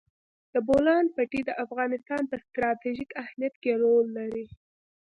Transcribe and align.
د 0.53 0.55
بولان 0.67 1.05
پټي 1.15 1.41
د 1.45 1.51
افغانستان 1.65 2.21
په 2.31 2.35
ستراتیژیک 2.45 3.09
اهمیت 3.23 3.55
کې 3.61 3.71
رول 3.83 4.05
لري. 4.17 4.45